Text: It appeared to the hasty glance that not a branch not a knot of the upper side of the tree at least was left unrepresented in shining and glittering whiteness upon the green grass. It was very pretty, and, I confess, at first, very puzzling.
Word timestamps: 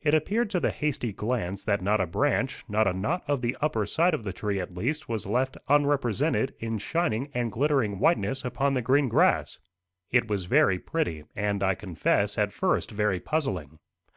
It 0.00 0.12
appeared 0.12 0.50
to 0.50 0.58
the 0.58 0.72
hasty 0.72 1.12
glance 1.12 1.64
that 1.66 1.80
not 1.80 2.00
a 2.00 2.06
branch 2.08 2.64
not 2.68 2.88
a 2.88 2.92
knot 2.92 3.22
of 3.28 3.42
the 3.42 3.56
upper 3.60 3.86
side 3.86 4.12
of 4.12 4.24
the 4.24 4.32
tree 4.32 4.58
at 4.58 4.74
least 4.76 5.08
was 5.08 5.24
left 5.24 5.56
unrepresented 5.68 6.52
in 6.58 6.78
shining 6.78 7.30
and 7.32 7.52
glittering 7.52 8.00
whiteness 8.00 8.44
upon 8.44 8.74
the 8.74 8.82
green 8.82 9.08
grass. 9.08 9.60
It 10.10 10.26
was 10.26 10.46
very 10.46 10.80
pretty, 10.80 11.26
and, 11.36 11.62
I 11.62 11.76
confess, 11.76 12.38
at 12.38 12.52
first, 12.52 12.90
very 12.90 13.20
puzzling. 13.20 13.78